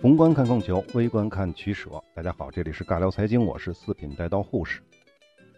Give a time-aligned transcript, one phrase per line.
[0.00, 1.90] 宏观看供求，微观看取舍。
[2.14, 4.80] 大家好，这里是尬聊财经，我是四品带刀护士。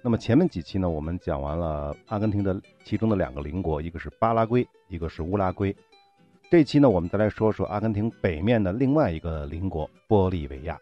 [0.02, 5.74] 那么前面几期呢，我们讲完了阿根廷的其中的两个邻国，一个是巴拉圭，一个是乌拉圭。
[6.50, 10.76] 这期呢，我们再来说说阿根廷北面的另外一个邻国玻利维亚。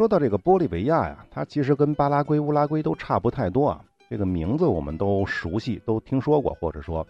[0.00, 3.84] 说到这个玻利维亚呀，它其实跟巴拉圭、乌拉圭都差不太多啊。
[4.08, 7.06] 这个名字我们都熟悉，都听说过，或者说，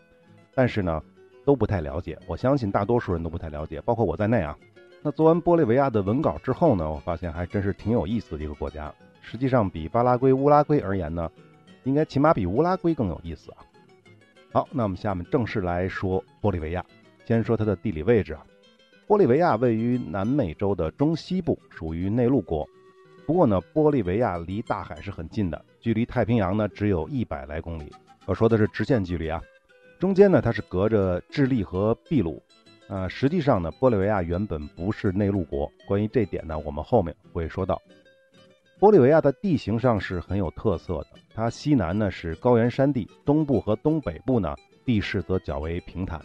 [0.56, 1.00] 但是呢，
[1.44, 2.18] 都不太了解。
[2.26, 4.58] 我相信大多数人都不太了解，包括我在内啊。
[5.02, 8.92] 那做完玻利维亚的文稿之后呢，我发现还真是挺有意思的一个国家。
[9.20, 11.30] 实际上，比巴拉圭、乌拉圭而言呢，
[11.84, 13.62] 应该起码比乌拉圭更有意思啊。
[14.52, 16.84] 好，那我们下面正式来说玻利维亚。
[17.24, 18.44] 先说它的地理位置啊，
[19.06, 22.68] 玻利维亚位于南美洲的中西部，属于内陆国。
[23.30, 27.88] 不过呢，玻利维亚离大海是很近的，距离太平洋呢只有一百来公里。
[28.26, 29.40] 我说的是直线距离啊。
[30.00, 32.42] 中间呢，它是隔着智利和秘鲁。
[32.88, 35.70] 呃，实际上呢，玻利维亚原本不是内陆国。
[35.86, 37.80] 关于这点呢，我们后面会说到。
[38.80, 46.20] 玻利维亚的地形上是很有特色的，它西南呢是高原山地，东部和东北部呢地势则较为平坦。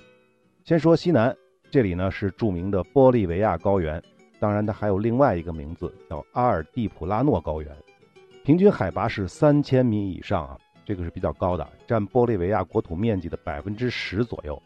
[0.64, 1.38] 先说西南，
[1.70, 4.02] 这里呢是著名的玻利维亚高原，
[4.40, 7.76] 当然它还有另外一个名字叫阿尔蒂普拉诺高原，
[8.44, 14.62] 平均海拔是三千米以上啊，这个是比较高的，占玻利维亚国土面积的百分之十左右。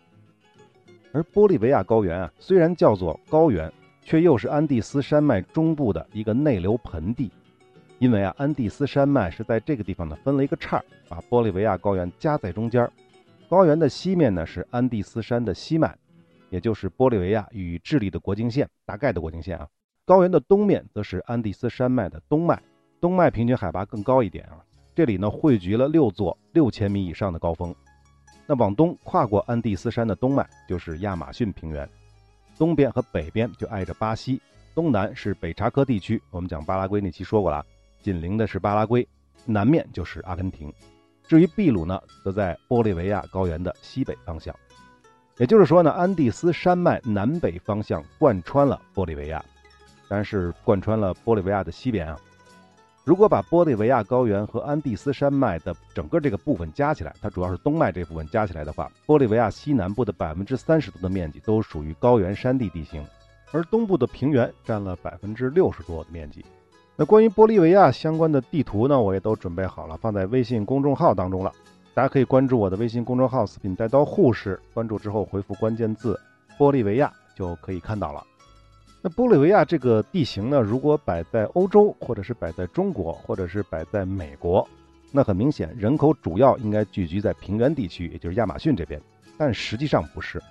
[1.12, 3.72] 而玻利维亚高原啊，虽然叫做高原，
[4.04, 7.32] 却又是安第斯山脉中部的一个内流盆地。
[8.00, 12.90] 因为啊，安第斯山脉是在这个地方呢分了一个叉，把玻利维亚高原夹在中间。
[13.50, 15.98] 高原的西面呢是安第斯山的西脉，
[16.50, 19.68] 也就是玻利维亚与智利的国境线，大概的国境线啊。
[20.06, 22.62] 高原的东面则是安第斯山脉的东脉，
[23.00, 24.64] 东脉平均海拔更高一点啊。
[24.96, 27.74] 这里呢汇聚了六座六千米以上的高峰。
[28.46, 31.88] 那往东跨过安第斯山的东脉就是亚马逊平原，
[32.58, 34.42] 东边和北边就挨着巴西，
[34.74, 36.22] 东南是北查科地区。
[36.32, 37.64] 我们讲巴拉圭那期说过了。
[38.02, 39.08] 紧邻的是巴拉圭，
[39.46, 40.74] 南面就是阿根廷。
[41.28, 44.56] 至于秘鲁呢，则在玻利维亚高原的西北方向。
[45.40, 49.44] 也就是说呢，安第斯山脉南北方向贯穿了玻利维亚，
[50.10, 52.20] 但是贯穿了玻利维亚的西边啊。
[53.06, 63.02] 如果把玻利维亚高原和安第斯山脉的整个这个部分加起来，它主要是东脉这部分加起来的话，玻利维亚西南部的百分之三十多的面积都属于高原山地地形，
[63.54, 66.46] 而东部的平原占了百分之六十多的面积。
[66.98, 71.52] 那关于玻利维亚相关的地图呢，我也都准备好了，放在微信公众号当中了。
[71.94, 76.18] 大家可以关注我的微信公众号“四品带刀护士”，关注之后回复关键字
[76.58, 78.24] “玻利维亚”就可以看到了。
[79.02, 84.68] 那玻利维亚这个地形呢，如果摆在欧洲，或者是摆在中国，或者是摆在美国，
[85.12, 89.02] 那很明显人口主要应该聚集在平原地区，也就是亚马逊这边。
[89.38, 90.42] 但实际上不是，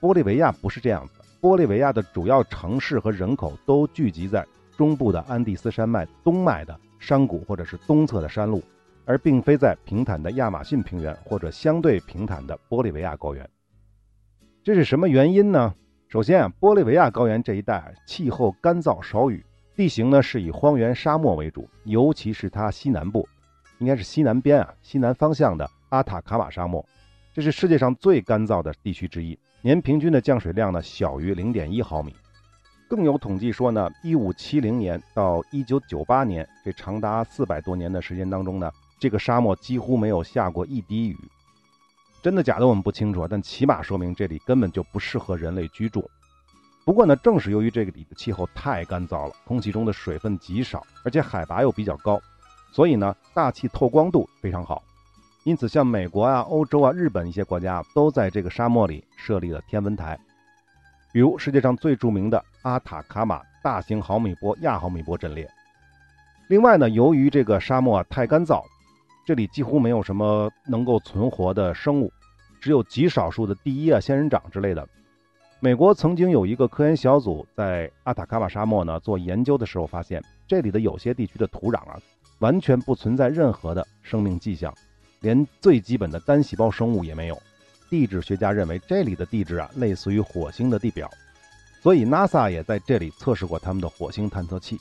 [0.00, 1.14] 玻利维亚不是这样子。
[1.40, 4.44] 玻利维亚的主要城市和人口都聚集在。
[4.76, 8.62] 中部的安第斯山脉东脉的山谷或者是东侧的山路，
[9.08, 13.48] 而并非在平坦的亚马逊平原或者相对平坦的玻利维亚高原。
[14.62, 15.74] 这是什么原因呢？
[16.08, 19.42] 首先啊，玻利维亚高原这一带气候干燥少雨，
[19.74, 23.26] 地形呢是以荒原沙漠为主，尤其是它西南部，
[23.78, 26.84] 应该是西南边啊，西南方向的阿塔卡马沙漠，
[27.32, 32.14] 这是世界上最干燥的地区之一，年平均的降水量呢小于零点一毫米。
[32.86, 41.18] 更有统计说呢，一五七零年到一九九八年这长达四百多年的时间当中呢，这个沙漠几乎没有下过一滴雨。
[42.20, 46.10] 真的假的我们不清楚，但起码说明这里根本就不适合人类居住。
[46.84, 52.20] 不过呢，正是由于这里的气候太干燥了，空气中的水分极少，而且海拔又比较高，
[52.72, 54.82] 所以呢，大气透光度非常好。
[55.44, 60.18] 因此，像美国啊、欧洲啊、日本一些国家都在这个沙漠里设立了天文台。
[61.12, 65.48] 比如世界上最著名的阿塔卡马大型毫米波亚毫米波阵列。
[66.48, 68.62] 另外呢，由于这个沙漠太干燥，
[69.28, 72.10] 这里几乎没有什么能够存活的生物，
[72.62, 74.88] 只有极少数的第一啊仙人掌之类的。
[75.60, 82.00] 美国曾经有一个科研小组在阿塔卡马沙漠呢做研究的时候，发现这里的有些地区的土壤啊，
[82.38, 84.72] 完全不存在任何的生命迹象，
[85.20, 87.38] 连最基本的单细胞生物也没有。
[87.90, 91.06] 地质学家认为这里的地质啊，类似于火星的地表，
[91.82, 94.80] 所以 NASA 也在这里测试过他们的火星探测器。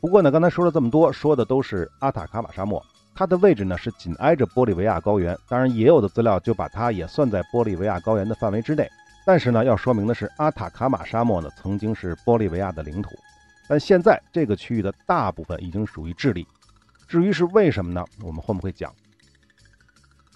[0.00, 2.82] 不过呢，刚才说了这么多，说的都是阿塔卡马沙漠，
[3.14, 8.88] 它的位置呢是紧挨着玻利维亚高原，当然也有的资料就把它也算在玻利维亚高原的范围之内。
[9.24, 13.10] 但是呢，要说明的是，阿塔卡马沙漠呢曾经是玻利维亚的领土，
[13.68, 16.46] 但现在这个区域的大部分已经属于智利。
[17.06, 18.04] 至于是为什么呢？
[18.22, 18.92] 我们会不会讲？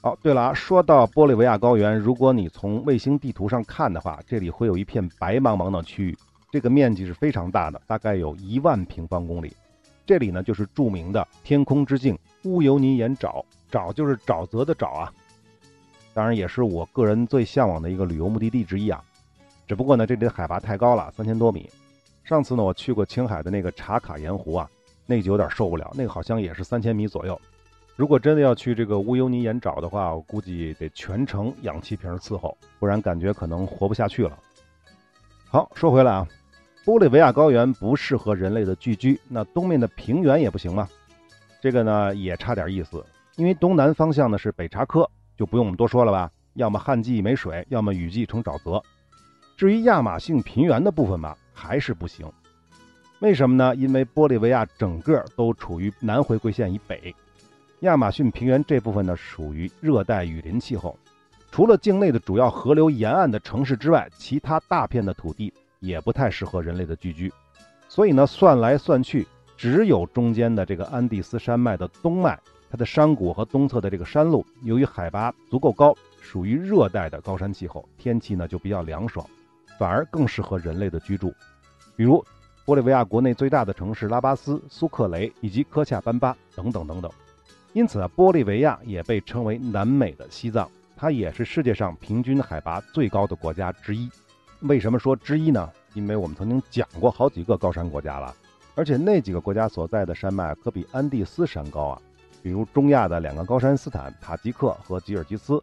[0.02, 6.16] 好，对了啊，说到玻利维亚高原，如果你从卫星地图上看的话，这里会有一片白茫茫的区域，
[6.52, 9.56] 这个面积是非常大的，大概有一万平方公里。
[10.04, 12.16] 这里呢，就是著名的天空之镜
[12.46, 15.12] 乌尤尼盐沼，沼就是沼泽的沼啊。
[16.14, 19.02] 当然，也是我个人最向往的一个旅游目的地之一啊。
[19.66, 21.68] 只不过呢，这里的海拔太高了，三千多米。
[22.24, 24.70] 上次呢，我去过青海的那个茶卡盐湖啊，
[25.04, 27.38] 那就有点受不了，那个好像也是三千米左右。
[27.96, 34.38] 如果真的要去这个乌尤尼盐沼的话，我估计得全程氧气瓶伺候，不然感觉可能活不下去了。
[35.48, 36.26] 好，说回来啊。
[36.84, 40.88] 玻利维亚高原不适合人类的聚居，那东面的平原也不行吗？
[41.60, 43.04] 这个呢也差点意思，
[43.36, 48.82] 因为东南方向呢是北查科，就不用我们多说了吧，要么旱季没水，要么雨季成沼泽。
[49.56, 52.30] 至于亚马逊平原的部分吧，还是不行。
[53.20, 53.74] 为什么呢？
[53.76, 57.14] 因为玻利维亚整个都处于南回归线以北，
[57.80, 60.98] 亚马逊平原这部分呢属于热带雨林气候，
[61.50, 65.52] 除了境内的主要河流沿岸的城市之外，其他大片的土地。
[65.78, 67.30] 也不太适合人类的聚居，
[67.86, 72.38] 所以呢，算来算去，只有中间的这个安第斯山脉的东脉，
[72.70, 79.26] 它的山谷和东侧的这个山路，由于海拔足够高，属于热带的高山气候，天气呢就比较凉爽，
[79.78, 81.32] 反而更适合人类的居住。
[81.96, 82.22] 比如
[82.66, 87.10] 玻利维亚国内最大的城市拉巴斯、苏克雷以及科恰班巴等等等等。
[87.72, 94.10] 因此啊，玻利维亚也被称为南美的西藏，它也是世界上平均海拔最高的国家之一。
[94.60, 95.70] 为什么说之一呢？
[95.94, 98.34] 因为我们曾经讲过好几个高山国家了，
[98.76, 102.00] 而且那几个国家所在的山脉可比安第斯山高啊。
[102.42, 105.60] 比如中亚的两个高山斯坦塔吉克和吉尔吉斯，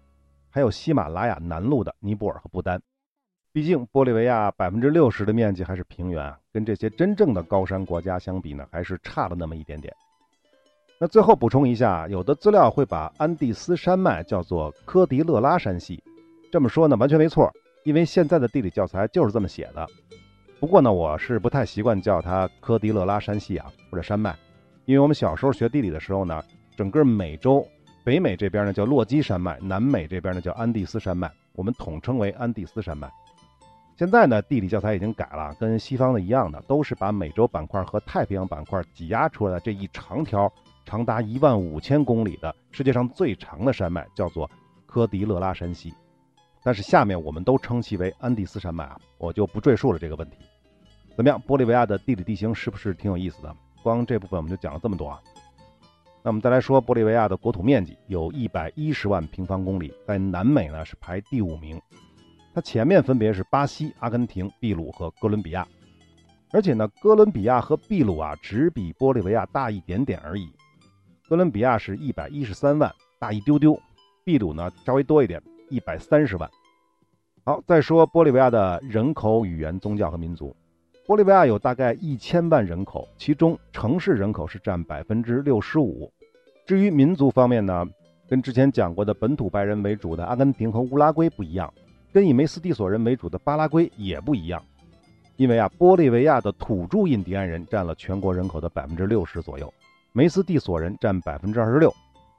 [0.50, 2.82] 还有喜马拉雅南麓的尼泊尔和不丹。
[3.54, 9.94] 毕竟玻利维亚百分之六十的面积还是平原啊，跟这些真正的高山国家相比呢，还是差了那么一点点。
[11.00, 16.04] 那最后补充一下，有的资料会把安第斯山脉叫做科迪勒拉山系，
[16.52, 17.50] 这么说呢，完全没错。
[17.84, 19.88] 因为现在的地理教材就是这么写的，
[20.64, 24.34] 不过呢，我是不太习惯叫它科迪勒拉山系啊，或者山脉，
[24.86, 26.42] 因为我们小时候学地理的时候呢，
[26.78, 27.68] 整个美洲
[28.06, 33.12] 北美这边呢叫落基山脉，南美这边呢叫安第斯山脉，我们统称为安第斯山脉。
[33.98, 40.50] 现在呢，地理教材已经改了，跟西方的一样的，都是把美洲板块和太平洋板块挤压出来的这一长条
[40.86, 44.50] 长达一万五千公里的世界上最长的山脉，叫做
[44.86, 45.94] 科迪勒拉山系。
[46.64, 50.38] 但是下面我们都称其为安第斯山脉啊，我就不赘述了这个问题。
[51.16, 53.56] 怎么样，玻利维亚的地理地形是不是挺有意思的？
[53.84, 55.22] 光这部分我们就讲了这么多啊。
[56.24, 61.80] 那我们再来说玻利维亚的国土面积有一百一十万平方公里，在南美呢是排第五名，
[62.54, 65.68] 它前面分别是巴西、阿根廷、秘鲁和哥伦比亚。
[66.52, 70.52] 而且呢，哥伦比亚和秘鲁啊只比玻利维亚大一点点而已。
[71.28, 73.76] 哥伦比亚是一百一十三万，大一丢丢；
[74.24, 75.42] 秘鲁呢稍微多一点。
[75.70, 76.50] 一百三十万。
[77.44, 80.56] 好，再说玻利维亚的人口、语言、宗教和民族。
[81.06, 86.10] 玻利维亚有大概一千万人口，其中城市人口是占百分之六十五。
[86.66, 87.86] 至于民族方面呢，
[88.30, 91.72] 跟之前讲过的本土白人为主的阿根廷和乌拉圭不一样，
[92.14, 94.64] 跟以梅斯蒂索人为主的巴拉圭也不一样。
[95.36, 99.74] 因为啊，玻利维亚的土著印第安人占了全国人口的百分之六十左右，
[100.14, 101.94] 梅斯蒂索人占百分之二十六，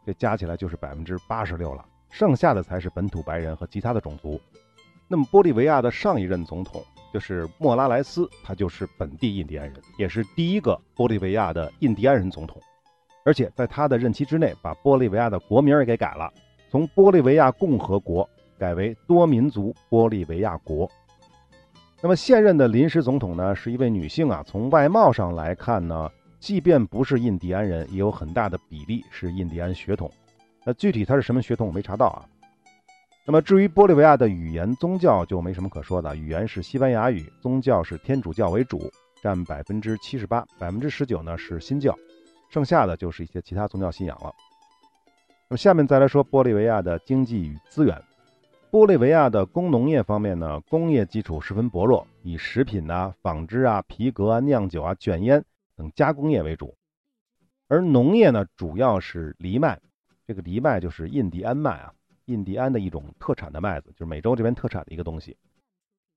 [0.07, 1.85] 这加起来就是百分之八十六了。
[2.09, 4.41] 剩下的才是本土白人和其他的种族。
[5.07, 6.83] 那么，玻利维亚的上一任总统
[7.15, 12.61] 就是莫拉莱斯，他就是本地印第安人，也是第一个玻利维亚的印第安人总统。
[13.25, 16.29] 而且在他的任期之内，把玻利维亚的国名也给改了，
[16.69, 18.29] 从玻利维亚共和国
[18.59, 20.91] 改为多民族玻利维亚国。
[22.03, 24.43] 那么，现任的临时总统呢，是一位女性啊。
[24.45, 30.11] 从外貌上来看呢，即便不是印第安人，也有很大的比例是印第安血统。
[30.65, 32.27] 那具体他是什么血统我没查到啊。
[33.27, 41.97] 那么至于玻利维亚的语言宗教就没什么可说的，语言是西班牙语，宗教是天主教为主，占百分之七十八，百分之十九呢是新教，
[42.51, 44.31] 剩下的就是一些其他宗教信仰了。
[45.49, 47.99] 那么下面再来说玻利维亚的经济与资源。
[48.71, 55.43] 玻利维亚的工农业方面呢，工业基础十分薄弱，以食品啊、纺织啊、皮革啊、酿酒啊、卷烟
[55.77, 56.77] 等加工业为主，
[57.69, 59.81] 而农业呢主要是藜麦。
[60.27, 61.93] 这个藜麦就是印第安麦啊，
[62.27, 65.37] 印第安的一种特产的麦子，就是美洲这边特产的一个东西。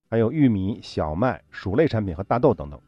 [0.09, 2.79] 还有玉米、小麦、薯类产品和大豆等等。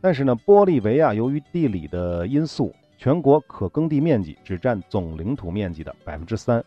[0.00, 6.62] 但是呢，玻利维亚由于地理的因素，全国可耕地面积只占总领土面积的百分之三，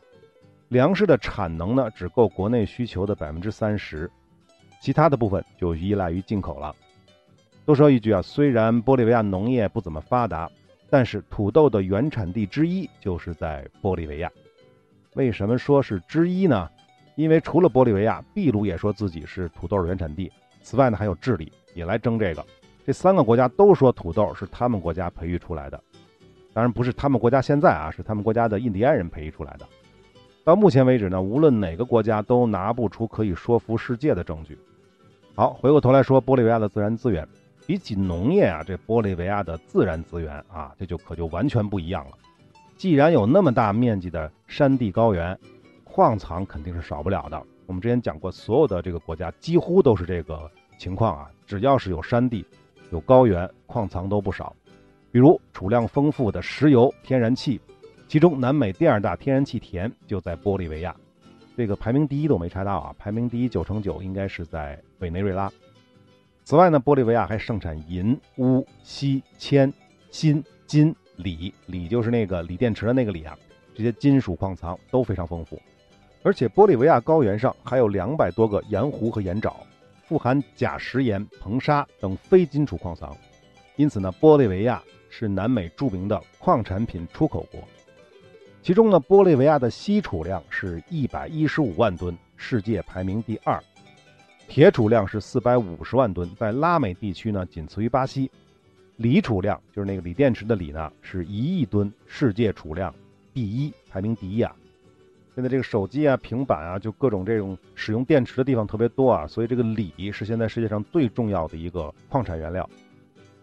[0.69, 4.09] 粮食的产能呢只够国内需求的百分之三十，
[4.81, 6.75] 其他的部分就依赖于进口了。
[7.65, 10.51] 多说一句啊，虽然玻利维亚农业不怎么发达，
[10.89, 14.31] 但是土豆的原产地之一就是在玻利维亚。
[15.15, 16.69] 为什么说是之一呢？
[17.15, 20.31] 因为除了玻利维亚，秘鲁也说自己是土豆原产地。
[20.61, 22.43] 此外呢，还有智利也来争这个。
[22.85, 25.79] 这三个国家都说土豆是他们国家培育出来的，
[26.53, 29.65] 当然不是他们国家现在啊，是他们国家的印第安人培育出来的。
[30.43, 34.57] 到目前为止呢，无论哪个国家都拿不出可以说服世界的证据。
[35.35, 37.27] 好，回过头来说玻利维亚的自然资源，
[37.65, 42.17] 比起农业啊，这玻利维亚的自然资源啊，这就可就完全不一样了。
[42.83, 45.39] 既然有那么大面积的山地高原，
[45.85, 47.41] 矿藏肯定是少不了的。
[47.65, 52.45] 我们之前讲过，所有的这个国家几乎都是这个情况啊，只要是有山地。
[52.91, 54.53] 有高原，矿藏都不少，
[55.13, 57.57] 比如储量丰富的石油、天然气，
[58.09, 60.93] 其中南美第二大天然气田就在玻利维亚，
[61.55, 65.49] 这个排名第一都没查到啊，排名第一九成九应该是在委内瑞拉。
[66.43, 69.71] 此外呢，玻利维亚还盛产银、钨、锡、铅、
[70.11, 73.37] 锌、金、锂，锂就是那个锂电池的那个锂啊，
[73.75, 75.61] 这些金属矿藏都非常丰富，
[76.23, 79.53] 而且玻利维亚高原上还有两百多个盐湖和盐沼。
[80.05, 83.15] 富含钾石盐、硼砂等非金属矿藏，
[83.77, 87.61] 因此呢，玻利维亚是南美著名的矿产品出口国。
[88.61, 93.57] 其中呢，玻利维亚的锡储量是一百一十五万吨，世界排名第二；
[94.47, 98.29] 铁储量是四百五十万吨，在拉美地区呢仅次于巴西；
[98.97, 102.93] 锂储量就是那个锂电池的锂呢是一亿吨，世界储量
[103.33, 104.55] 第一，排名第一啊。
[105.33, 112.69] 现在这个手机啊、平板啊，就各种这种使用电池的地方特别多啊，所以这个锂是现在世界上最重要的一个矿产原料。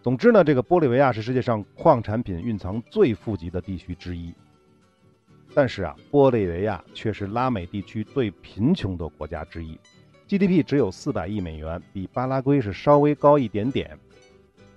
[0.01, 4.33] 总之呢，这个玻利维亚是世界上矿产品蕴藏最富集的地区之一。
[5.53, 9.77] 但是啊，玻利维亚却是拉美地区最贫穷的国家之一
[10.29, 13.99] ，GDP 只有四百亿美元，比巴拉圭是稍微高一点点。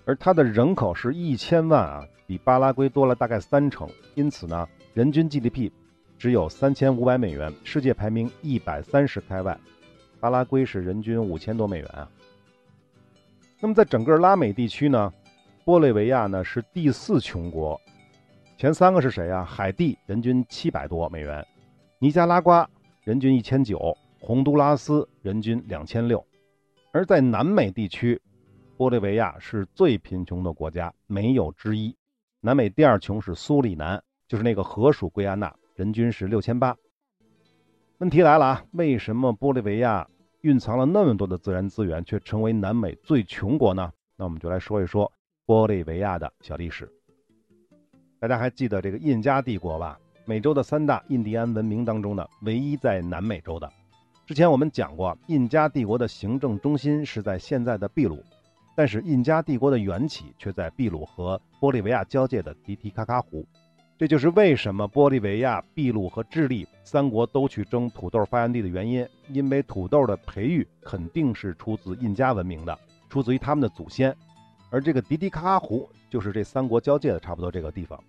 [0.05, 5.71] 而它的人口是一千万啊，比巴拉圭多了大概三成，因此呢，人均 GDP。
[6.17, 9.59] 只有三千五百美元，世界排名一百三十开外，
[10.21, 12.09] 巴拉圭是人均五千多美元啊。
[13.61, 15.13] 那么在整个拉美地区呢，
[15.67, 17.79] 玻利维亚呢是第四穷国，
[18.57, 19.45] 前三个是谁啊？
[19.45, 21.45] 海地人均七百多美元，
[21.99, 22.67] 尼加拉瓜
[23.03, 26.25] 人均一千九，洪都拉斯人均两千六。
[26.93, 28.19] 而在南美地区，
[28.77, 31.95] 玻利维亚是最贫穷的国家，没有之一。
[32.41, 35.55] 南美第二穷是苏里南，就是那个河属圭亚那。
[35.77, 36.77] 人均是六千八。
[37.99, 40.09] 问题来了啊，为什么玻利维亚
[40.41, 43.93] 蕴藏了那么多的自然资源，却成为南美最穷国呢？
[44.17, 45.11] 那我们就来说一说
[45.47, 46.89] 玻利维亚的小历史。
[48.21, 49.99] 大家还记得这个印加帝国吧？
[50.25, 53.73] 美洲的三大印第安文明当中呢，唯一在南美洲的。
[54.27, 58.23] 之前我们讲过，印加帝国的行政中心是在现在的秘鲁，
[58.75, 63.47] 但是印加帝国的缘起却在秘鲁和玻利维亚交界的迪提卡卡湖。
[63.97, 72.77] 这就是为什么玻利维亚、秘鲁和智利三国都去争土豆发源地的原因，因为土豆的培育肯定是出自印加文明的，
[73.09, 74.15] 出自于他们的祖先。
[74.69, 78.03] 而这个迪迪卡卡湖就是这三国交界的差不多这个地方。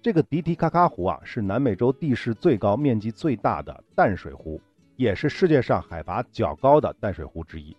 [0.00, 4.60] 这个迪迪卡卡湖啊，是南美洲地势最高、面积最大的淡水湖，
[4.94, 7.76] 也是世界上海拔较高的淡水湖之一。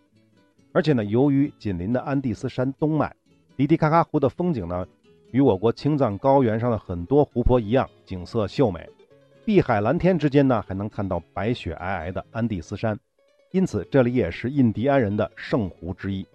[0.76, 3.16] 而且呢，由于紧邻的安第斯山东脉，
[3.56, 4.86] 迪迪卡卡湖的风景呢。
[5.32, 8.88] 与我国青藏高原上的很多湖泊一样，景色秀美，
[9.46, 12.98] 碧海蓝天之间呢，还能看到白雪皑皑的安第斯山，
[13.52, 16.28] 因此这里也是印第安人的圣湖之一。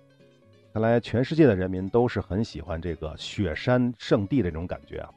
[0.72, 5.10] 看来全世界的人民都是很喜欢这个雪山圣地这种感觉啊！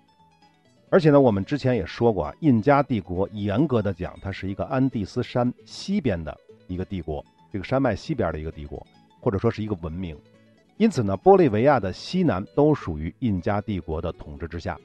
[0.90, 6.38] 而且呢，我们之前也说过啊，印加帝国严格的讲，它是一个安第斯山西边的
[6.68, 8.86] 一个帝国，这个山脉西边的一个帝国，
[9.24, 10.16] 或者说是一个文明。
[10.78, 14.78] 因此呢，玻利维亚的西南都属于印加帝国的统治之下。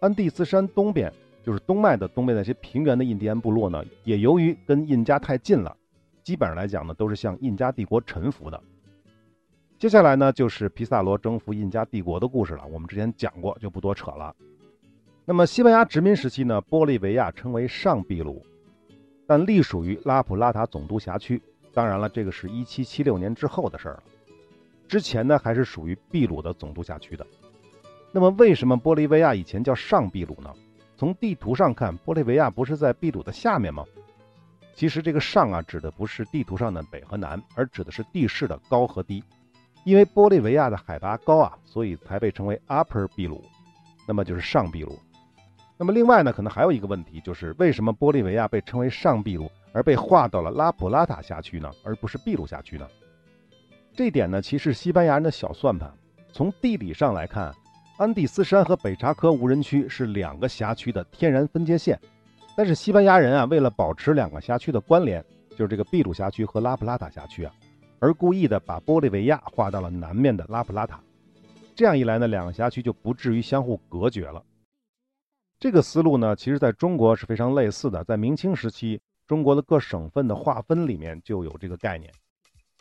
[0.00, 1.12] 安第斯山东边，
[1.44, 5.76] 就是东脉的东边那些平原的印第安部落呢，也由于跟印加太近了，
[6.24, 8.60] 基本上来讲呢，都是向印加帝国臣服的。
[9.78, 12.66] 接下来呢，就是皮萨罗征服印加帝国的故事了。
[12.66, 14.34] 我们之前讲过，就不多扯了。
[15.24, 18.42] 那么西班牙殖民时期呢，玻利维亚称为上秘鲁，
[19.26, 21.40] 但隶属于拉普拉塔总督辖区。
[21.72, 24.02] 当然了，这个是一七七六年之后的事儿了。
[24.88, 27.26] 之前呢，还是属于秘鲁的总督辖区的。
[28.10, 30.52] 那么，为什么玻利维亚以前叫上秘鲁呢？
[30.96, 33.84] 从地图上看，玻利维亚不是在秘鲁的下面吗？
[34.74, 39.22] 其实，这个“上”啊，指的不是地图上的北和南，而指的是地势的高和低。
[39.84, 43.44] 因为玻利维亚的海拔高啊，所以才被称为 Upper 秘鲁，
[44.06, 44.98] 那么就是上秘鲁。
[45.76, 52.88] 那么，另外呢，可能还有一个问题，就是为什么玻利维亚被称为上秘鲁，而被划到了拉普拉塔辖区呢，而不是秘鲁辖区呢？
[53.94, 55.92] 这点呢，其实西班牙人的小算盘。
[56.32, 57.52] 从地理上来看，
[57.96, 61.98] 安第斯山和北查科无人区是两个辖区的天然分界线。
[62.56, 67.52] 但是西班牙人啊，为了保持两个辖区的关联，就是这个秘鲁辖区和拉普拉塔辖区啊，
[67.98, 71.00] 而故意的把玻利维亚划到了南面的拉普拉塔。
[71.74, 74.42] 这样一来呢，两个辖区就不至于相互隔绝了。
[75.58, 78.04] 这个思路呢，其实在中国是非常类似的。
[78.04, 82.10] 在明清时期，中国的各省份的划分里面就有这个概念。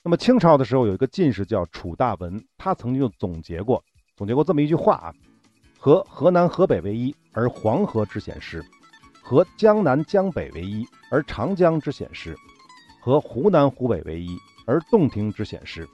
[0.01, 3.83] 那么清朝的时候，有一个进士叫楚大文，他曾经就总结过，
[4.15, 5.13] 总结过这么一句话啊：
[5.77, 8.61] 和河南、河北为一，而黄河之险失；
[9.21, 12.33] 和江南、江北为一，而长江之险失；
[13.01, 15.85] 和湖南、湖北为一，而洞庭之险失。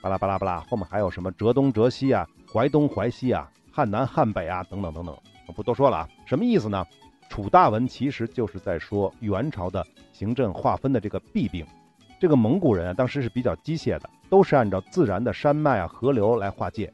[0.00, 5.16] 巴拉巴拉巴拉，后面还有什么浙东、浙西啊，淮东、淮西啊，汉南、汉北啊，等等等等。
[5.56, 6.84] 不多说了啊，什么意思呢？
[7.28, 11.66] 楚大文其实就是在说元朝的行政划分的这个弊病。
[12.18, 16.90] 这个蒙古人啊，当时是比较机械的，都是按照自然的山脉啊、河流来划界。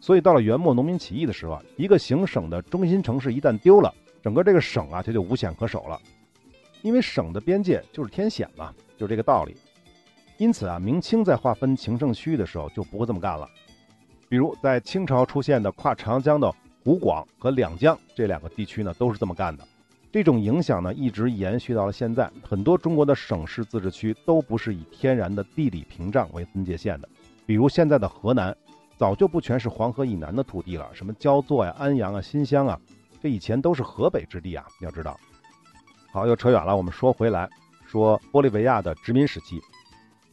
[0.00, 6.00] 所以到了元末农民起义的时候啊，一个行省的中心城市一旦丢了，整个这个省啊，它就无险可守了。
[6.80, 9.54] 因为省的边界就是天险嘛，就这个道理。
[10.38, 13.46] 因此啊，明清在划分行政区域的时候就不会这么干了。
[14.28, 16.50] 比如在清朝出现的跨长江的。
[16.84, 19.66] 湖广和两江这两个地区呢，都是这么干的。
[20.12, 22.30] 这种影响呢，一直延续到了现在。
[22.46, 27.08] 很多中国的省市自治区都不是以天然的地理屏障为分界线的。
[27.46, 28.54] 比如现在的河南，
[28.98, 32.78] 早就不全是黄河以南的土地了，什么焦作呀、安阳啊、新乡啊，
[33.22, 34.66] 这以前都是河北之地啊。
[34.80, 35.18] 要知道，
[36.12, 36.76] 好，又扯远了。
[36.76, 37.48] 我们说回来，
[37.86, 39.58] 说玻利维亚的殖民时期，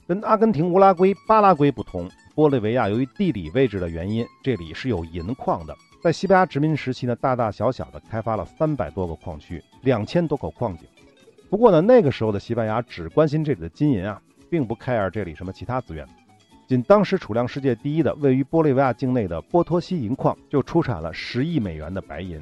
[0.05, 5.74] 跟阿根廷、乌拉圭、巴拉圭不同，玻利维亚由于地理位置的原因，这里是有银矿的。
[6.01, 10.88] 在西班牙殖民时期呢，大大小小的开发了三百多个矿区，两千多口矿井。
[11.48, 16.03] 不过呢，那个时候的西班牙只关心这里的金银啊，并不 care 这里什么其他资源。
[16.67, 22.41] 仅当时储量世界第一的位于玻利维亚境内的波托西银矿就出产了十亿美元的白银。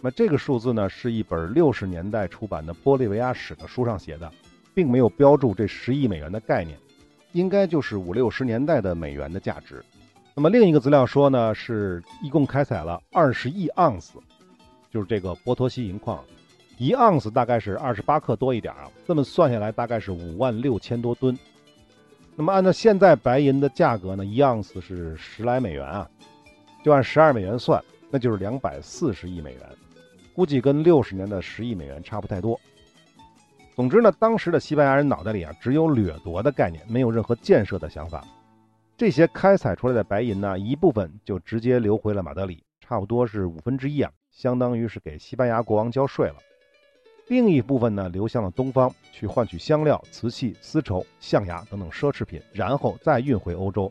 [0.00, 4.28] 那这个数字呢，是一本六十年代出版的玻利维亚史的书上写的，
[4.74, 6.76] 并没有标注这十亿美元的概念，
[7.30, 9.84] 应该就是五六十年代的美元的价值。
[10.34, 14.18] 那么另一个资料说呢，是一共开采了二十亿盎司，
[14.90, 16.24] 就是这个波托西银矿，
[16.78, 21.36] 一盎司大概是二十八克多一点啊，这么算下来大概是五万六千多吨。
[22.36, 26.08] 那么按照现在白银的价格呢，一盎司是十来美元啊，
[26.82, 29.62] 就按十二美元算，那就是两百四十亿美元，
[30.32, 32.58] 估计跟六十年的十亿美元差不太多。
[33.74, 38.24] 总之呢，当时的西班牙人脑袋里啊，只有掠夺的概念，没有任何建设的想法。
[39.00, 46.34] 这些开采出来的白银呢，一部分就直接流回了马德里，差不多是五分之一啊，相当于是给西班牙国王交税了。
[47.28, 53.90] 另一部分呢，流向了东方，去换取香料、瓷器、丝绸、象牙等等奢侈品，然后再运回欧洲。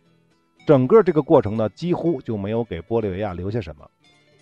[0.67, 3.89] 整个这个过程呢，几乎就没有给玻利维亚留下什么。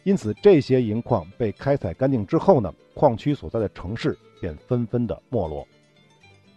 [0.03, 5.65] 因此，这些银矿被开采干净之后呢，矿区所在的城市便纷纷的没落。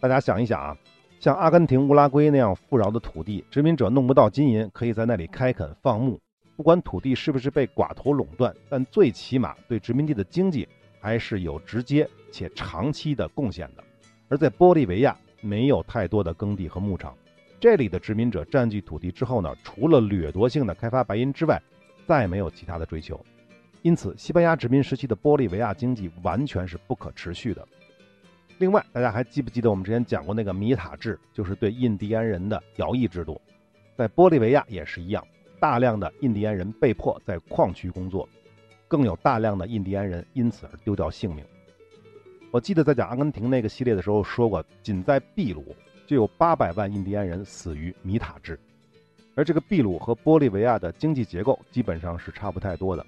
[0.01, 0.77] 大家想一想啊。
[1.21, 6.19] 像阿根廷、乌拉圭那样富饶的土地，殖民者弄不到金银，可以在那里开垦放牧。
[6.57, 10.67] 不管土地是不是被寡头垄断，但最起码对殖民地的经济
[10.99, 13.85] 还是有直接且长期的贡献的。
[14.31, 17.15] 而在玻利维亚，没有太多的耕地和牧场，
[17.61, 21.61] 这里的殖民者占据土地之后呢，除了掠夺性的开发白银之外，
[22.07, 23.21] 再没有其他的追求。
[23.83, 27.69] 因此，西班牙殖民时期的玻利维亚经济完全是不可持续的。
[28.61, 33.41] 另外，大家还记不记得我们之前讲过那个米塔制，就是对印第安人的徭役制度？
[33.97, 35.27] 在玻利维亚也是一样，
[35.59, 38.29] 大量的印第安人被迫在矿区工作，
[38.87, 41.43] 更有大量的印第安人因此而丢掉性命。
[42.51, 45.75] 我记得在讲阿根廷那个系列的时候说过，仅在秘鲁
[46.07, 48.61] 就有八百万印第安人死于米塔制，
[49.35, 53.07] 而这个秘鲁和玻利维亚的经济结构基本上是差不太多的。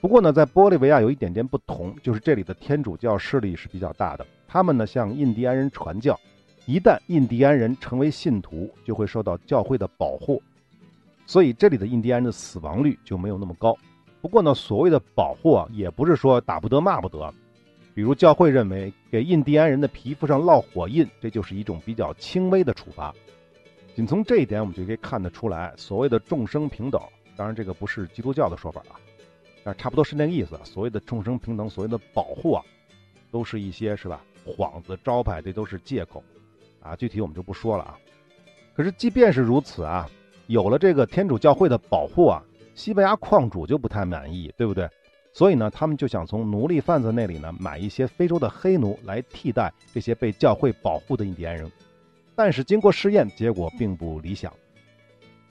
[0.00, 4.24] 不过呢，在玻利维亚有一点点不同，就是这里的天主教势力是比较大的。
[4.46, 6.18] 他们呢向印第安人传教，
[6.66, 10.40] 一旦印第安人成为信徒，就会受到教会的保护，
[11.26, 13.76] 所以这里的印第安人的死亡率就没有那么高。
[14.20, 17.34] 不过呢，所谓的保护啊，也不是说打不得骂不得。
[17.92, 23.12] 比如教会认为给印第安人的皮肤上烙火印，这就是一种比较轻微的处罚。
[23.96, 27.02] 仅从这一点，我们就可以看得出来，所谓的众生平等，
[27.36, 28.94] 当然这个不是基督教的说法啊，
[29.74, 30.58] 差不多是那个意思。
[30.64, 32.64] 所谓的众生平等，所谓的保护啊，
[33.30, 34.20] 都是一些是吧？
[34.56, 36.22] 幌子招牌，这都是借口，
[36.80, 37.98] 啊，具体我们就不说了啊。
[38.74, 40.08] 可是即便是如此啊，
[40.46, 42.42] 有了这个天主教会的保护啊，
[42.74, 44.88] 西班牙矿主就不太满意，对不对？
[45.34, 51.70] 所以呢，他们就想从奴隶贩子那里呢买一些非洲的黑奴来替代这些被教会保护的印第安人。
[52.34, 54.52] 但是经过试验，结果并不理想。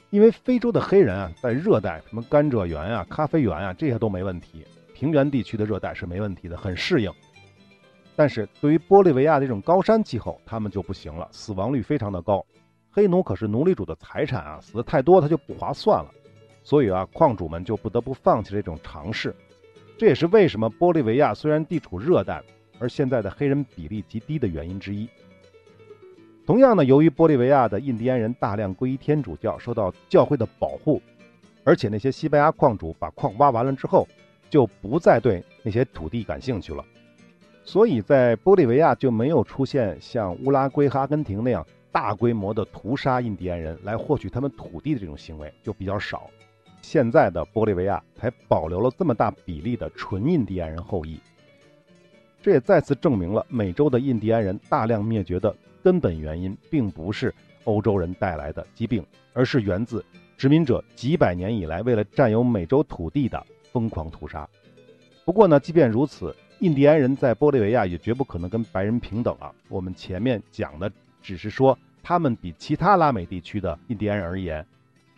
[0.09, 7.11] 因为非洲的黑人啊，在热带什么甘蔗园啊、咖啡园啊这些都没问题，平原地区的热带是没问题的，很适应。
[8.15, 12.43] 但是对于玻利维亚这种高山气候，他们就不行了，死亡率非常的高。
[12.89, 16.09] 黑奴可是奴隶主的财产啊，死的太多他就不划算了，
[16.63, 19.35] 所以啊，矿主们就不得不放弃这种尝试。
[19.97, 22.41] 这也是为什么玻利维亚虽然地处热带，
[22.79, 25.07] 而现在的黑人比例极低的原因之一。
[26.47, 31.01] 同样呢，由于玻利维亚的印第安人大量皈依天主教，受到教会的保护，
[31.65, 34.07] 而且那些西班牙矿主把矿挖完了之后，
[34.49, 36.81] 就不再对那些土地感兴趣了，
[37.65, 46.29] 所以在玻利维亚就没有出现像乌拉圭和阿根廷那样大规模的屠杀印第安人来获取他们土地的这种行为就比较少。
[46.81, 51.19] 现在的玻利维亚才保留了这么大比例的纯印第安人后裔，
[52.41, 55.53] 这也再次证明了美洲的印第安人大量灭绝的。
[55.87, 60.03] 根本原因并不是欧洲人带来的疾病，而是源自
[60.37, 64.45] 殖民者几百年以来为了占有美洲土地的疯狂屠杀。
[65.23, 69.49] 不过呢，即便如此，印第安人在玻利维亚也绝不可能跟白人平等啊。
[69.69, 74.65] 我们前面讲的只是说他们比其他拉美地区的印第安人而言，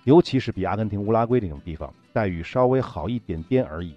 [0.03, 3.95] 尤其是比阿根廷、乌拉圭这种地方待遇稍微好一点点而已。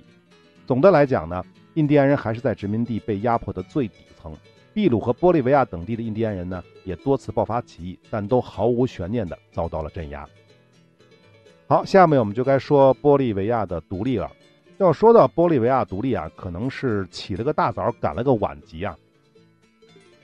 [0.67, 4.35] 总的来讲呢，印第安人还是在殖民地被压迫的最底层。
[4.75, 10.27] 秘鲁和玻利维亚等地的印第安人呢，也多次爆发起义，但都毫无悬念地遭到了镇压。
[11.67, 14.31] 好，下面我们就该说玻利维亚的独立了。
[14.79, 18.97] 要说到玻利维亚独立啊，可能是起了个大早，赶了个晚集啊。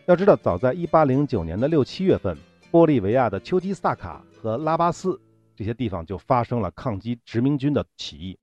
[0.07, 2.37] 要知道，早在1809年的六七月份，
[2.73, 5.21] 玻利维亚的丘基萨卡和拉巴斯
[5.55, 8.39] 这些地方就发生了抗击殖民军的起义。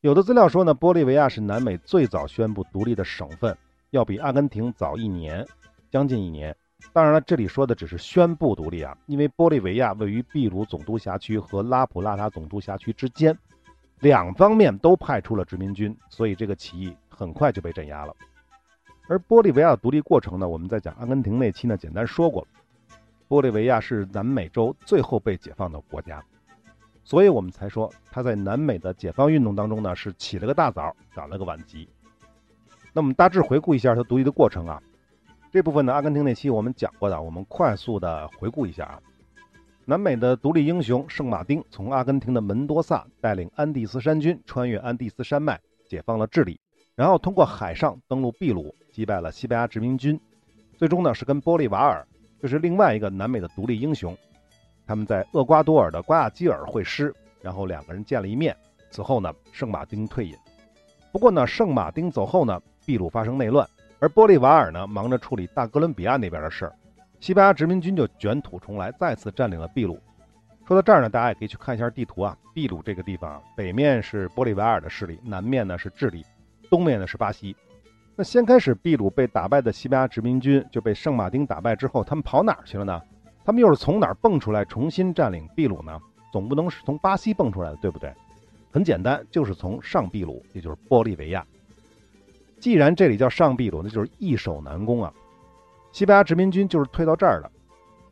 [0.00, 3.56] 有的资料说呢，玻利维亚是南美最早宣布独立的省份。
[3.90, 5.46] 要比阿根廷早一年，
[5.90, 6.54] 将近一年。
[6.92, 13.36] 当然了，这里说的只是宣布独立啊，因为玻利维亚位于秘鲁总督辖区和拉普拉塔总督辖区之间，
[14.00, 18.14] 两方面都派出了殖民军，所以这个起义很快就被镇压了。
[19.08, 22.46] 而玻利维亚的独立过程呢，我们在讲阿根廷那期呢简单说过，
[23.28, 26.22] 玻利维亚是南美洲最后被解放的国家，
[27.04, 31.88] 所以我们才说他在南美的解放运动当中呢是起了个大早，赶了个晚集。
[32.96, 34.82] 那我们大致回顾一下它独立的过程啊，
[35.52, 38.98] 这部分呢，阿根廷那期我们讲过的，我们快速的回顾一下啊。
[39.84, 46.58] 南美的独立英雄圣马丁从阿根廷的门多萨带领安第斯山军穿越安第斯山脉，解放了智利，
[46.94, 50.18] 然后通过海上登陆秘鲁，击败了西班牙殖民军，
[50.78, 52.02] 最终呢是跟玻利瓦尔，
[52.40, 54.16] 就是另外一个南美的独立英雄，
[54.86, 58.56] 他们在厄瓜多尔的瓜亚基尔会师，然后两个人见了一面，
[58.90, 60.34] 此后呢，圣马丁退隐。
[61.12, 62.58] 不过呢，圣马丁走后呢。
[62.86, 63.68] 秘鲁发生内乱，
[63.98, 66.72] 而玻利瓦尔呢忙着处理大哥伦比亚那边的事儿，
[67.20, 70.00] 西班牙殖民军就卷土重来，再次占领了秘鲁。
[70.66, 72.36] 说到这儿呢，大家也可以去看一下地图啊。
[72.54, 76.24] 秘鲁这个地方，北面是玻利瓦尔的势力，南面呢是智利，
[76.70, 77.54] 东面呢是巴西。
[78.14, 83.00] 那先开始秘鲁被打败的西班牙殖民军就被圣马丁打败之后，他们跑哪儿去了呢？
[83.44, 86.00] 他们又是从哪儿蹦出来重新占领秘鲁呢？
[86.32, 88.12] 总不能是从巴西蹦出来的，对不对？
[88.72, 91.46] 很简单，就是从上秘鲁，也就是玻利维亚。
[92.58, 95.12] 既然这里叫上秘鲁，那就是易守难攻啊！
[95.92, 97.50] 西班牙殖民军就是退到这儿了。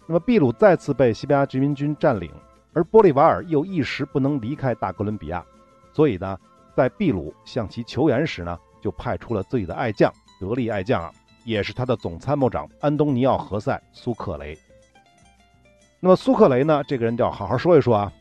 [0.07, 2.31] 那么秘鲁再次被西班牙殖民军占领，
[2.73, 5.45] 而玻利瓦尔又一时不能离开大哥伦比亚，
[5.93, 6.39] 所以呢，
[6.75, 11.11] 在秘鲁向其求援时呢，就派出了自己的爱将，得力爱将啊，
[11.45, 14.57] 也是他的总参谋长安东尼奥·何塞·苏克雷。
[16.01, 18.13] 那么苏克雷呢，这个人就要好好说一说啊，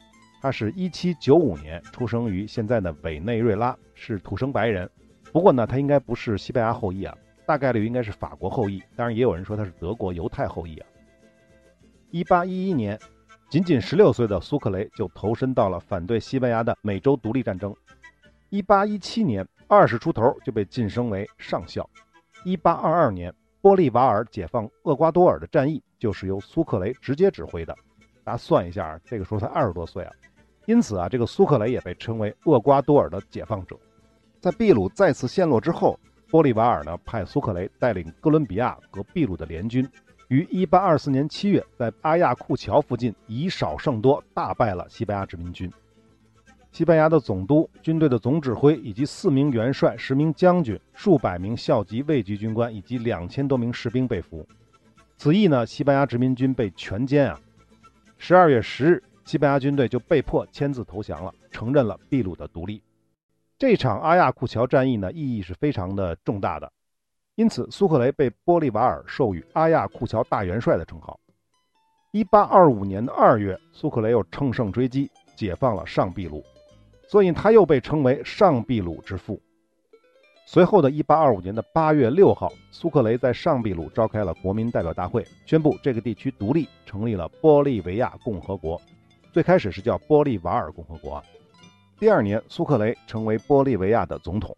[0.41, 4.89] 他是一七九五年出生于现在的委内瑞拉，是土生白人。
[5.33, 8.81] 不过呢，他应该不是西班牙后裔啊，大概率应该是法国后裔。
[8.95, 10.87] 当然，也有人说他是德国犹太后裔啊。
[12.11, 12.97] 一八一一年，
[13.49, 17.75] 仅仅十六岁的苏克雷就投身到了反对西班牙的美洲独立战争。
[18.49, 21.89] 一八一七年，二十出头就被晋升为上校。
[22.45, 27.75] 一八二二年，玻利瓦尔解放厄瓜多尔的战役就是由苏克雷直接指挥的。
[28.23, 30.13] 大家算一下，这个时候才二十多岁啊。
[30.67, 33.75] 因此啊，这个苏克雷也被称为厄瓜多尔的解放者。
[34.43, 35.97] 在秘鲁再次陷落之后，
[36.29, 39.89] 玻利瓦尔呢派苏克雷带领哥伦比亚和秘鲁的联军，
[40.27, 45.71] 于1824年7月在阿亚库桥附近以少胜多，大败了西班牙殖民军。
[46.73, 54.45] 西班牙的总督、军队的总指挥以及四名元帅、十名将军、数百名校级卫军军官以及两千多名士兵被俘。
[55.15, 57.39] 此役呢，西班牙殖民军被全歼啊。
[58.19, 62.84] 12月10日，西班牙军队就被迫签字投降了，承认了秘鲁的独立。
[63.65, 66.69] 这场阿亚库桥战役呢，意义是非常的重大的，
[67.36, 71.17] 因此苏克雷被玻利瓦尔授予阿亚库桥大元帅的称号。
[72.12, 76.43] 一八二五年的二月，苏克雷又乘胜追击，解放了上秘鲁，
[77.08, 79.41] 所以他又被称为上秘鲁之父。
[80.45, 88.82] 随后的一八二五年的八月六号，苏克雷在上秘鲁召开了国民代表大会，宣布这个地区独立，成立了玻利维亚共和国。
[89.32, 91.23] 最开始是叫玻利瓦尔共和国。
[92.03, 94.53] 第二年，苏克雷成为玻利维亚的总统。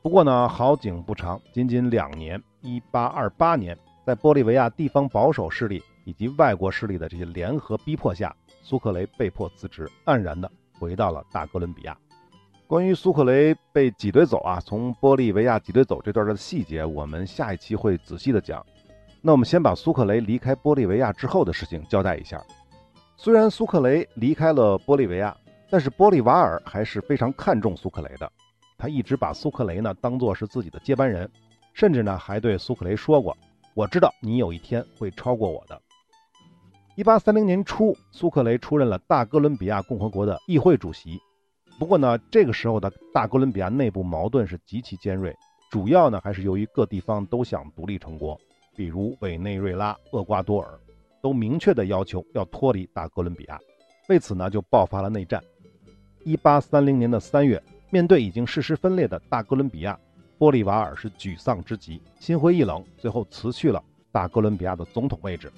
[0.00, 5.82] 不过呢，好景不长，仅仅两年，一八二八年，在玻利维亚地方保守势力。
[6.04, 11.98] 以及外国势力的这些联合逼迫下，苏克雷被迫辞职，黯然的回到了大哥伦比亚。
[12.68, 18.64] 关于苏克雷被挤兑走啊，从玻利维亚挤兑走这段的细节，我们下一期会仔细的讲。
[19.20, 22.40] 那我们先把苏克雷离开玻利维亚之后的事情交代一下。
[23.16, 25.36] 虽然苏克雷离开了玻利维亚，
[25.70, 28.30] 但是玻利瓦尔还是非常看重苏克雷的。
[28.76, 31.28] 他一直把苏克雷呢当做是自己的接班人，
[31.74, 33.36] 甚至呢还对苏克雷说过
[33.74, 35.80] ：“我知道你有一天会超过我的。”
[36.94, 41.20] 一八三零年初，苏克雷出任了大哥伦比亚共和国的议会主席。
[41.78, 45.32] 不过呢，这个时候的大哥伦比亚内部矛盾是极其尖锐，
[45.70, 48.36] 主要呢还是由于各地方都想独立成国，
[48.76, 50.76] 比如委内瑞拉、厄瓜多尔，
[51.22, 53.60] 都明确的要求要脱离大哥伦比亚，
[54.08, 55.40] 为此呢就爆发了内战。
[56.24, 59.98] 一八三零年的三月，面对已经事实分裂的大哥伦比亚，
[60.38, 65.50] 玻利瓦尔是沮丧之极，心灰意冷，最后辞去了大哥伦比亚的总统位置。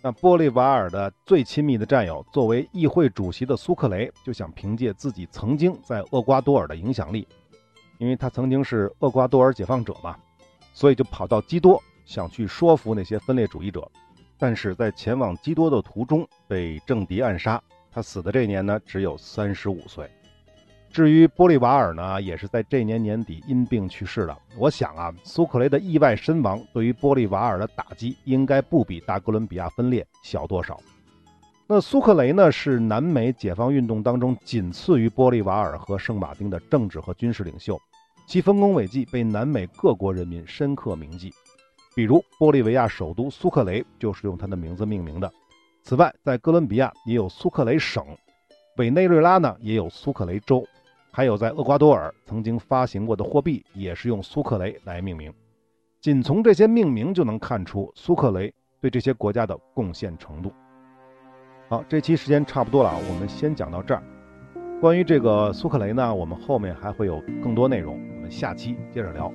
[0.00, 7.26] 那玻利瓦尔的最亲密的战友，作为议会主席的苏克雷，就想凭借自己曾经在厄瓜多尔的影响力，
[7.98, 10.14] 因为他曾经是厄瓜多尔解放者嘛，
[10.74, 13.90] 所以就跑到基多，想去说服那些分裂主义者。
[14.36, 17.62] 但是在前往基多的途中被政敌暗杀，
[17.94, 20.10] 他死的这年呢只有三十五岁。
[20.90, 24.38] 至于玻利瓦尔呢，也是在这年年底因病去世了。
[24.56, 30.78] 我想啊，苏克雷的意外身亡对于玻利瓦尔的打击，应该不比大哥伦比亚分裂小多少。
[31.66, 37.80] 那苏克雷呢，是南美解放运动当中仅次于玻利瓦尔和圣马丁的政治和军事领袖，
[38.26, 41.32] 其丰功伟绩被南美各国人民深刻铭记。
[41.96, 45.32] 比如，玻利维亚首都苏克雷就是用他的名字命名的。
[45.84, 48.02] 此外，在哥伦比亚也有苏克雷省，
[48.78, 50.66] 委内瑞拉呢也有苏克雷州。
[51.10, 55.30] 还有在厄瓜多尔曾经发行过的货币也是用苏克雷来命名，
[56.00, 60.50] 仅从这些命名就能看出苏克雷对这些国家的贡献程度。
[61.68, 64.02] 好，这期时间差不多了，我们先讲到这儿。
[64.80, 69.30] 关于这个苏克雷呢，我们后面还会有更多内容，我们下期接着聊。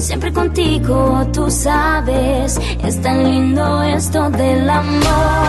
[0.00, 5.48] Siempre contigo, tú sabes, es tan lindo esto del amor,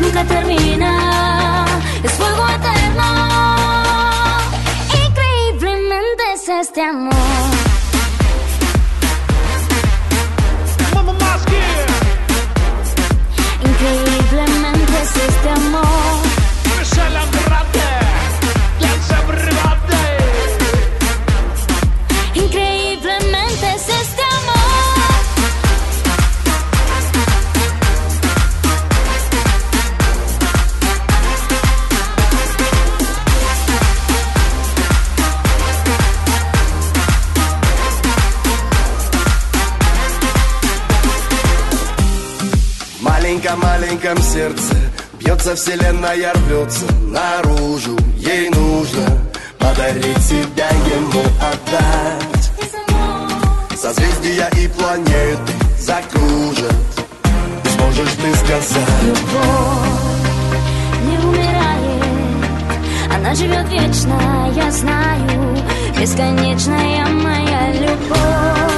[0.00, 1.64] nunca termina,
[2.02, 3.04] es fuego eterno,
[5.06, 7.14] increíblemente es este amor.
[13.64, 16.27] Increíblemente es este amor.
[43.88, 44.74] Маленьком сердце.
[45.18, 47.96] Бьется вселенная, рвется наружу.
[48.16, 49.06] Ей нужно
[49.58, 52.50] подарить себя ему отдать.
[53.76, 56.74] Созвездия и планеты закружат.
[57.64, 59.88] И сможешь ты сказать Любовь
[61.04, 62.02] не умирает
[63.14, 65.56] Она живет вечно, я знаю
[65.98, 68.77] Бесконечная моя любовь